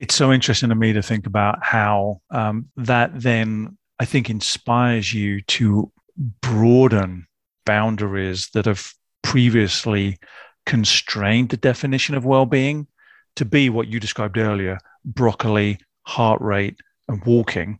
[0.03, 5.13] It's so interesting to me to think about how um, that then, I think, inspires
[5.13, 5.93] you to
[6.41, 7.25] broaden
[7.65, 10.17] boundaries that have previously
[10.65, 12.85] constrained the definition of well-being
[13.37, 17.79] to be what you described earlier broccoli heart rate and walking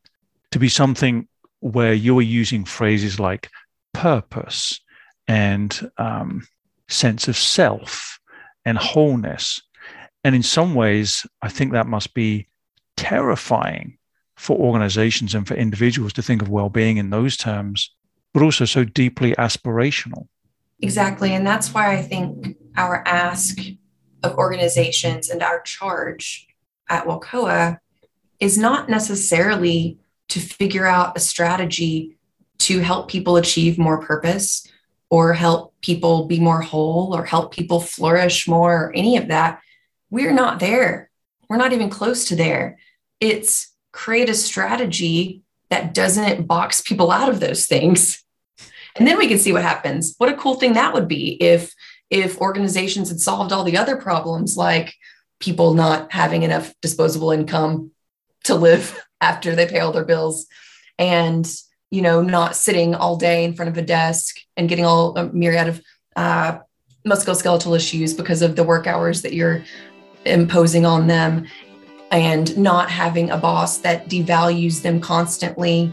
[0.51, 1.27] to be something
[1.59, 3.49] where you're using phrases like
[3.93, 4.79] purpose
[5.27, 6.47] and um,
[6.87, 8.17] sense of self
[8.63, 9.61] and wholeness
[10.23, 12.47] and in some ways i think that must be
[12.97, 13.97] terrifying
[14.35, 17.93] for organizations and for individuals to think of well-being in those terms
[18.33, 20.27] but also so deeply aspirational
[20.83, 21.33] Exactly.
[21.33, 23.57] And that's why I think our ask
[24.21, 26.45] of organizations and our charge
[26.89, 27.77] at WELCOA
[28.41, 29.97] is not necessarily
[30.27, 32.17] to figure out a strategy
[32.59, 34.67] to help people achieve more purpose
[35.09, 39.61] or help people be more whole or help people flourish more or any of that.
[40.13, 41.09] We're not there.
[41.49, 42.77] We're not even close to there.
[43.19, 45.41] It's create a strategy
[45.71, 48.23] that doesn't box people out of those things
[48.95, 51.73] and then we can see what happens what a cool thing that would be if
[52.09, 54.93] if organizations had solved all the other problems like
[55.39, 57.91] people not having enough disposable income
[58.43, 60.47] to live after they pay all their bills
[60.99, 61.55] and
[61.89, 65.31] you know not sitting all day in front of a desk and getting all a
[65.33, 65.81] myriad of
[66.15, 66.57] uh,
[67.07, 69.63] musculoskeletal issues because of the work hours that you're
[70.25, 71.47] imposing on them
[72.11, 75.91] and not having a boss that devalues them constantly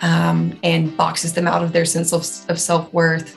[0.00, 3.36] um, and boxes them out of their sense of, of self worth.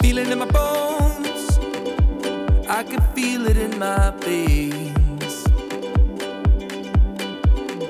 [0.00, 1.58] Feeling in my bones,
[2.68, 5.46] I can feel it in my veins.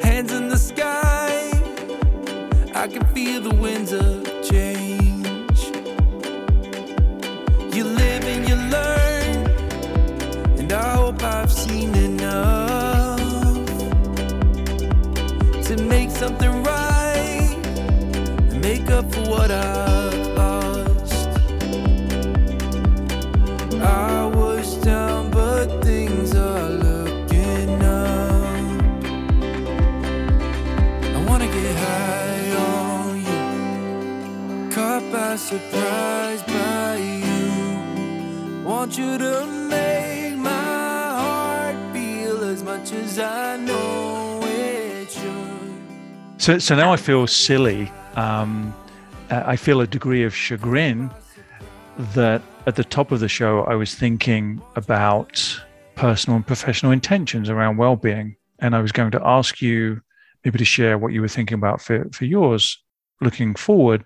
[0.03, 1.51] Hands in the sky,
[2.75, 4.82] I can feel the winds of change.
[8.75, 13.21] And I hope I've seen enough.
[15.67, 17.57] To make something right
[18.51, 21.29] and make up for what I've lost.
[23.81, 28.85] I was down, but things are looking up.
[31.17, 36.43] I wanna get high on you, caught by surprise
[46.43, 47.89] So, so now I feel silly.
[48.17, 48.75] Um,
[49.31, 51.09] I feel a degree of chagrin
[52.15, 55.63] that at the top of the show, I was thinking about
[55.95, 60.01] personal and professional intentions around well-being, and I was going to ask you
[60.45, 62.77] maybe to share what you were thinking about for, for yours
[63.21, 64.05] looking forward.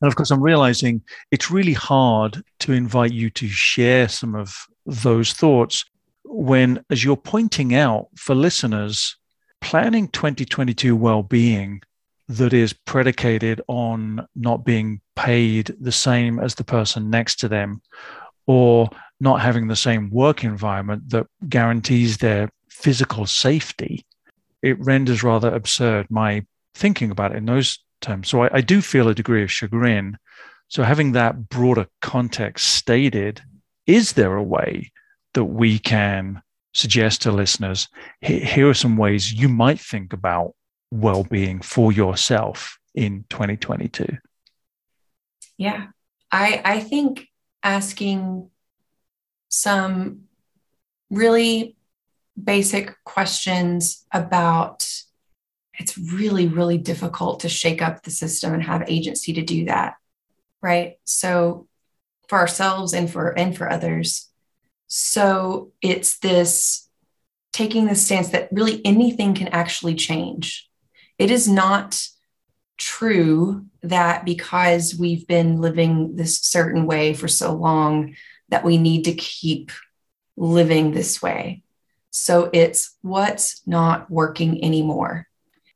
[0.00, 4.56] And of course, I'm realizing it's really hard to invite you to share some of
[4.86, 5.84] those thoughts
[6.24, 9.18] when, as you're pointing out for listeners,
[9.64, 11.82] planning 2022 well-being
[12.28, 17.82] that is predicated on not being paid the same as the person next to them
[18.46, 18.88] or
[19.20, 24.04] not having the same work environment that guarantees their physical safety
[24.64, 26.44] it renders rather absurd my
[26.74, 28.28] thinking about it in those terms.
[28.28, 30.16] So I, I do feel a degree of chagrin.
[30.68, 33.42] So having that broader context stated
[33.86, 34.90] is there a way
[35.34, 36.42] that we can
[36.74, 37.88] suggest to listeners
[38.20, 40.54] here are some ways you might think about
[40.90, 44.06] well-being for yourself in 2022
[45.56, 45.86] yeah.
[46.30, 47.28] I i think
[47.62, 48.50] asking
[49.48, 50.22] some
[51.10, 51.76] really
[52.42, 54.88] basic questions about
[55.78, 59.94] it's really really difficult to shake up the system and have agency to do that
[60.64, 60.96] right?
[61.04, 61.68] So
[62.28, 64.30] for ourselves and for and for others
[64.96, 66.88] so it's this
[67.52, 70.70] taking the stance that really anything can actually change.
[71.18, 72.00] It is not
[72.78, 78.14] true that because we've been living this certain way for so long
[78.50, 79.72] that we need to keep
[80.36, 81.64] living this way.
[82.10, 85.26] So it's what's not working anymore.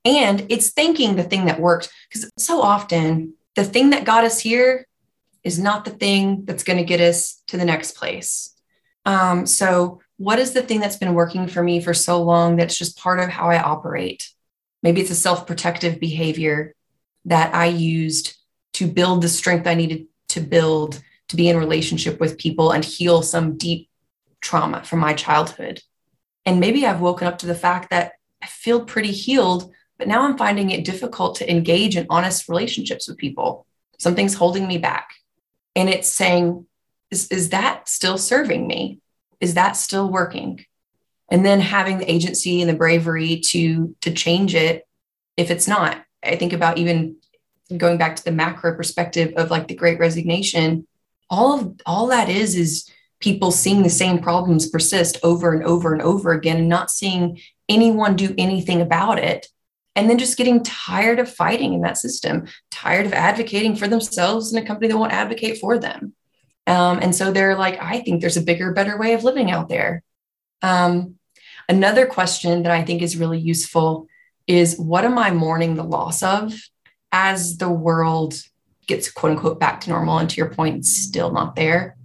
[0.04, 4.38] And it's thanking the thing that worked because so often the thing that got us
[4.38, 4.86] here
[5.42, 8.54] is not the thing that's going to get us to the next place.
[9.08, 12.76] Um, so, what is the thing that's been working for me for so long that's
[12.76, 14.28] just part of how I operate?
[14.82, 16.74] Maybe it's a self protective behavior
[17.24, 18.36] that I used
[18.74, 22.84] to build the strength I needed to build to be in relationship with people and
[22.84, 23.88] heal some deep
[24.42, 25.80] trauma from my childhood.
[26.44, 30.22] And maybe I've woken up to the fact that I feel pretty healed, but now
[30.22, 33.66] I'm finding it difficult to engage in honest relationships with people.
[33.98, 35.08] Something's holding me back.
[35.74, 36.66] And it's saying,
[37.10, 39.00] is, is that still serving me?
[39.40, 40.64] Is that still working?
[41.30, 44.86] And then having the agency and the bravery to to change it
[45.36, 46.02] if it's not.
[46.24, 47.16] I think about even
[47.76, 50.86] going back to the macro perspective of like the great resignation,
[51.28, 52.90] all of all that is is
[53.20, 57.40] people seeing the same problems persist over and over and over again and not seeing
[57.68, 59.46] anyone do anything about it
[59.94, 64.52] and then just getting tired of fighting in that system tired of advocating for themselves
[64.52, 66.14] in a company that won't advocate for them
[66.68, 69.68] um, and so they're like i think there's a bigger better way of living out
[69.68, 70.02] there.
[70.62, 71.16] Um,
[71.68, 74.06] another question that i think is really useful
[74.46, 76.54] is what am i mourning the loss of
[77.12, 78.34] as the world
[78.88, 80.18] gets quote unquote back to normal?
[80.18, 81.96] And to your point still not there.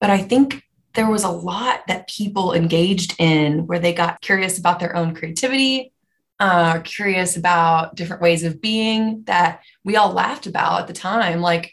[0.00, 0.62] But I think
[0.94, 5.14] there was a lot that people engaged in where they got curious about their own
[5.14, 5.92] creativity,
[6.38, 11.40] uh, curious about different ways of being that we all laughed about at the time.
[11.40, 11.72] Like,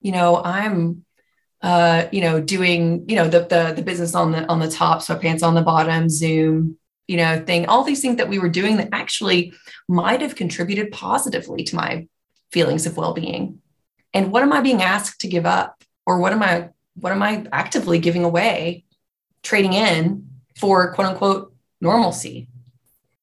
[0.00, 1.04] you know, I'm,
[1.62, 5.00] uh, you know, doing, you know, the, the the business on the on the top,
[5.00, 6.78] sweatpants on the bottom, Zoom,
[7.08, 9.52] you know, thing, all these things that we were doing that actually
[9.88, 12.06] might have contributed positively to my
[12.52, 13.60] feelings of well-being.
[14.12, 17.22] And what am I being asked to give up, or what am I what am
[17.22, 18.84] I actively giving away,
[19.42, 22.48] trading in for quote unquote normalcy?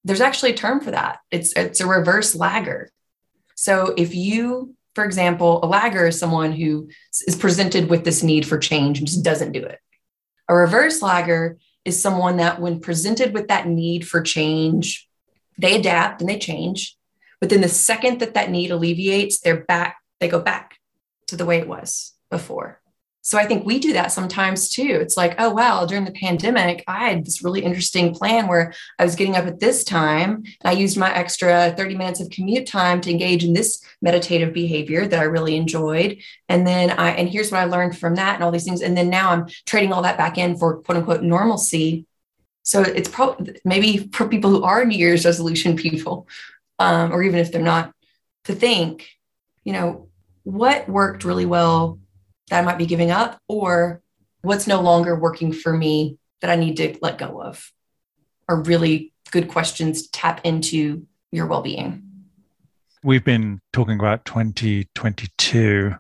[0.04, 1.20] There's actually a term for that.
[1.32, 2.90] It's it's a reverse lagger.
[3.56, 6.90] So if you, for example, a lagger is someone who
[7.28, 9.80] is presented with this need for change and just doesn't do it.
[10.48, 15.08] A reverse lagger is someone that when presented with that need for change,
[15.58, 16.96] they adapt and they change.
[17.40, 20.78] But then the second that that need alleviates, they're back, they go back
[21.28, 22.80] to the way it was before.
[23.26, 24.98] So I think we do that sometimes too.
[25.02, 29.06] It's like, oh, wow, during the pandemic, I had this really interesting plan where I
[29.06, 30.44] was getting up at this time.
[30.44, 34.54] And I used my extra 30 minutes of commute time to engage in this meditative
[34.54, 36.18] behavior that I really enjoyed.
[36.50, 38.82] And then I, and here's what I learned from that and all these things.
[38.82, 42.06] And then now I'm trading all that back in for quote unquote normalcy.
[42.64, 46.28] So it's probably maybe for people who are New Year's resolution people,
[46.78, 47.94] um, or even if they're not,
[48.44, 49.08] to think,
[49.64, 50.10] you know,
[50.44, 52.00] what worked really well
[52.54, 54.00] that I might be giving up or
[54.44, 57.72] what's no longer working for me that I need to let go of
[58.48, 62.04] are really good questions to tap into your well being.
[63.04, 65.96] We've been talking about 2022.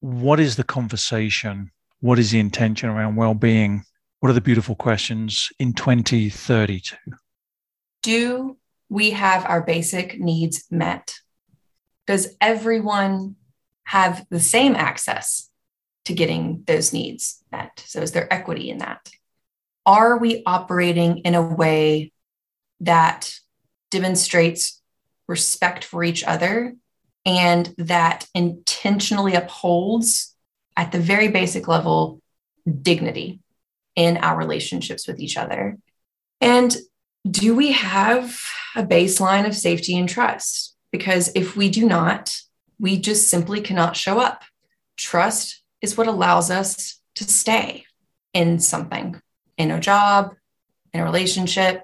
[0.00, 1.70] What is the conversation?
[2.00, 3.84] What is the intention around well being?
[4.20, 6.96] What are the beautiful questions in 2032?
[8.02, 8.58] Do
[8.90, 11.14] we have our basic needs met?
[12.06, 13.36] Does everyone
[13.84, 15.48] have the same access
[16.04, 17.82] to getting those needs met?
[17.86, 19.10] So, is there equity in that?
[19.86, 22.12] Are we operating in a way
[22.80, 23.34] that
[23.90, 24.80] demonstrates
[25.28, 26.74] respect for each other
[27.26, 30.34] and that intentionally upholds,
[30.76, 32.20] at the very basic level,
[32.82, 33.40] dignity
[33.94, 35.78] in our relationships with each other?
[36.40, 36.76] And
[37.30, 38.38] do we have
[38.76, 40.76] a baseline of safety and trust?
[40.92, 42.36] Because if we do not,
[42.78, 44.42] we just simply cannot show up.
[44.96, 47.84] Trust is what allows us to stay
[48.32, 49.20] in something,
[49.56, 50.34] in a job,
[50.92, 51.82] in a relationship,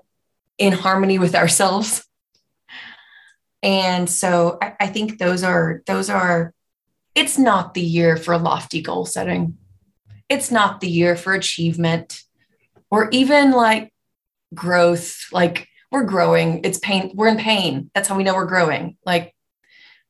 [0.58, 2.04] in harmony with ourselves.
[3.62, 6.52] And so I, I think those are, those are,
[7.14, 9.58] it's not the year for lofty goal setting.
[10.28, 12.22] It's not the year for achievement
[12.90, 13.92] or even like
[14.54, 15.26] growth.
[15.30, 16.60] Like we're growing.
[16.64, 17.12] It's pain.
[17.14, 17.90] We're in pain.
[17.94, 18.96] That's how we know we're growing.
[19.04, 19.34] Like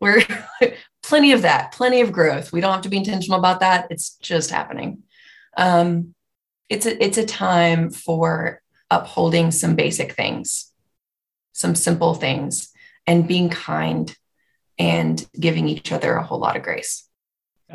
[0.01, 0.23] we're
[1.11, 2.53] plenty of that, plenty of growth.
[2.53, 3.89] We don't have to be intentional about that.
[3.91, 5.03] It's just happening.
[5.57, 6.15] Um,
[6.69, 10.73] it's a it's a time for upholding some basic things,
[11.53, 12.73] some simple things,
[13.09, 14.17] and being kind
[14.79, 17.09] and giving each other a whole lot of grace.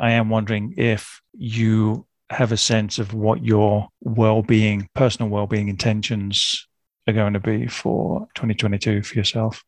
[0.00, 6.66] I am wondering if you have a sense of what your well-being, personal well-being intentions
[7.06, 9.62] are going to be for 2022 for yourself.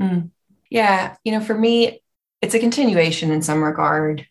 [0.00, 0.30] Mm.
[0.68, 2.01] Yeah, you know, for me,
[2.42, 4.26] it's a continuation in some regard.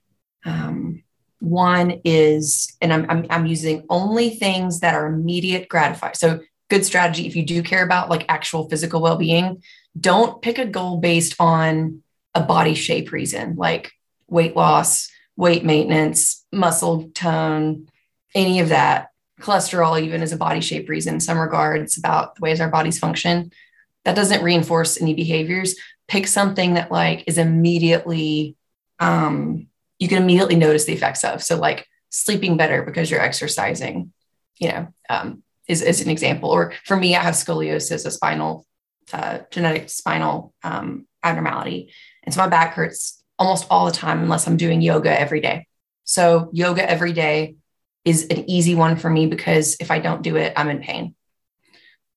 [0.46, 1.04] Um,
[1.40, 6.16] one is, and I'm, I'm, I'm using only things that are immediate gratifier.
[6.16, 9.64] So good strategy if you do care about like actual physical well-being.
[10.00, 12.04] Don't pick a goal based on
[12.36, 13.92] a body shape reason, like
[14.28, 17.90] weight loss, weight maintenance, muscle tone,
[18.36, 19.08] any of that.
[19.42, 23.00] Cholesterol even is a body shape reason in some regards about the ways our bodies
[23.00, 23.52] function.
[24.06, 25.76] That doesn't reinforce any behaviors
[26.12, 28.58] pick something that like is immediately
[29.00, 31.42] um, you can immediately notice the effects of.
[31.42, 34.12] So like sleeping better because you're exercising,
[34.60, 36.50] you know, um, is, is an example.
[36.50, 38.66] Or for me, I have scoliosis, a spinal
[39.14, 41.94] uh, genetic spinal um, abnormality.
[42.24, 45.66] And so my back hurts almost all the time unless I'm doing yoga every day.
[46.04, 47.56] So, yoga every day
[48.04, 51.16] is an easy one for me because if I don't do it, I'm in pain.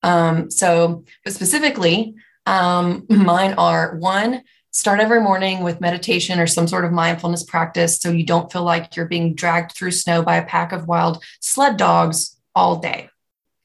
[0.03, 2.15] Um, so, but specifically,
[2.45, 7.97] um, mine are one, start every morning with meditation or some sort of mindfulness practice
[7.99, 11.23] so you don't feel like you're being dragged through snow by a pack of wild
[11.39, 13.09] sled dogs all day.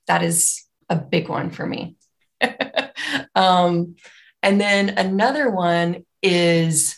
[0.07, 1.97] That is a big one for me.
[3.35, 3.97] um,
[4.43, 6.97] and then another one is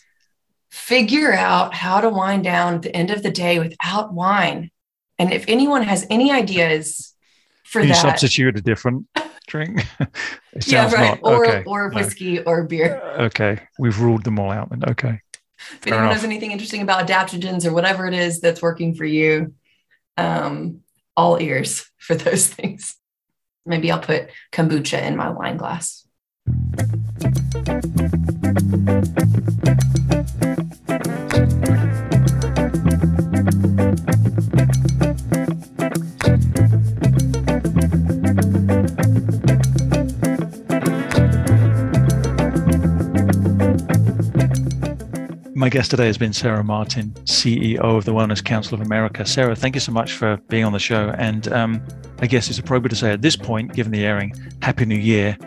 [0.70, 4.70] figure out how to wind down at the end of the day without wine.
[5.18, 7.14] And if anyone has any ideas
[7.64, 9.06] for Can that, you substitute a different
[9.46, 9.86] drink?
[10.66, 11.32] yeah, right, not.
[11.32, 11.62] or okay.
[11.66, 11.94] or no.
[11.96, 13.00] whiskey or beer.
[13.18, 14.70] Okay, we've ruled them all out.
[14.70, 15.20] Then okay,
[15.58, 16.16] If fair anyone enough.
[16.16, 19.54] knows anything interesting about adaptogens or whatever it is that's working for you,
[20.16, 20.80] um,
[21.16, 22.96] all ears for those things.
[23.64, 26.06] Maybe I'll put kombucha in my wine glass.
[45.62, 49.24] My guest today has been Sarah Martin, CEO of the Wellness Council of America.
[49.24, 51.14] Sarah, thank you so much for being on the show.
[51.16, 51.86] And um,
[52.18, 55.38] I guess it's appropriate to say at this point, given the airing, Happy New Year.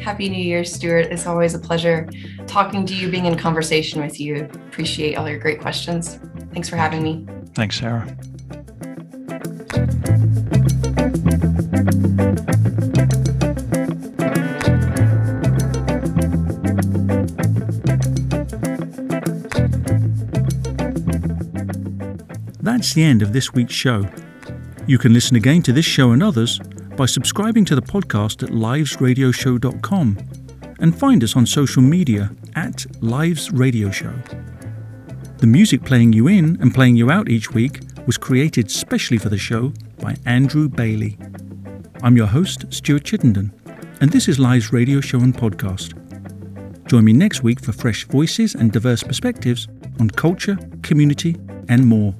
[0.00, 1.06] Happy New Year, Stuart.
[1.12, 2.10] It's always a pleasure
[2.48, 4.48] talking to you, being in conversation with you.
[4.66, 6.18] Appreciate all your great questions.
[6.52, 7.24] Thanks for having me.
[7.54, 8.08] Thanks, Sarah.
[22.80, 24.08] That's the end of this week's show.
[24.86, 26.58] You can listen again to this show and others
[26.96, 30.16] by subscribing to the podcast at livesradioshow.com
[30.78, 34.14] and find us on social media at Lives Radio Show.
[35.36, 39.28] The music playing you in and playing you out each week was created specially for
[39.28, 41.18] the show by Andrew Bailey.
[42.02, 43.52] I'm your host, Stuart Chittenden,
[44.00, 45.92] and this is Lives Radio Show and Podcast.
[46.86, 49.68] Join me next week for fresh voices and diverse perspectives
[49.98, 51.36] on culture, community,
[51.68, 52.14] and more.